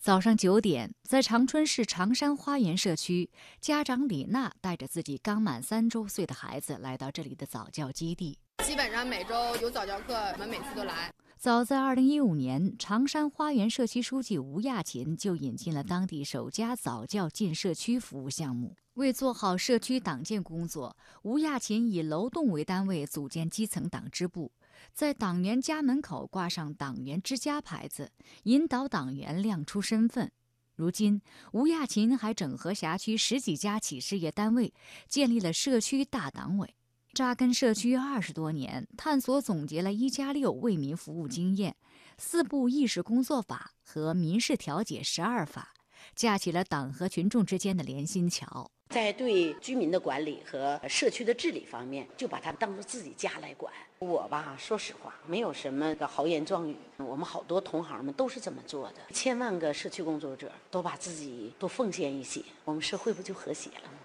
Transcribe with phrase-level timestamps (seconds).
[0.00, 3.28] 早上九点，在长春市长山花园社区，
[3.60, 8.38] 家长李娜带着自己刚满三周岁的孩子来到这里的早教基地。
[8.64, 11.12] 基本上每周有早教课，我们每次都来。
[11.40, 18.76] 早在二零一五年，长山花园社区书记吴亚琴就引进了当地首家早教进社区服务项目。
[18.92, 24.52] 为做好社区党建工作，吴亚琴以楼栋为单位组建基层党支部。
[24.92, 28.12] 在党员家门口挂上“党员之家”牌子，
[28.42, 30.30] 引导党员亮出身份。
[30.74, 34.74] 如今，吴亚琴还整合辖区十几家企事业单位，
[35.08, 36.74] 建立了社区大党委，
[37.12, 41.74] 扎根社区二十多年，探索总结了一加六为民服务经验、
[42.16, 45.74] 四部议事工作法和民事调解十二法，
[46.14, 48.70] 架起了党和群众之间的连心桥。
[48.90, 53.72] 在对居民的管理和社区的治理方面，就把它当做自己家来管。
[53.98, 56.76] 我吧，说实话，没有什么的豪言壮语。
[56.98, 63.98] 我们好多同行们都是这么做的，千万个社区工作者都把自己多奉献一些，我们社会不就和谐了吗？